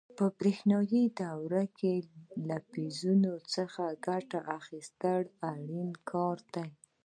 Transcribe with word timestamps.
په 0.17 0.25
برېښنایي 0.37 1.01
دورو 1.19 1.63
کې 1.77 1.93
له 2.47 2.57
فیوز 2.69 3.01
څخه 3.55 3.83
ګټه 4.07 4.39
اخیستل 4.59 5.21
اړین 5.51 5.89
کار 6.11 6.37
دی. 6.53 6.69